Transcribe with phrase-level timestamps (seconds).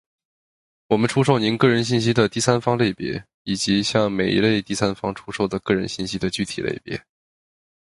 [0.87, 6.99] 我们出售您个人信息的第三方类别，以及向每一类第三方出售的个人信息的具体类别。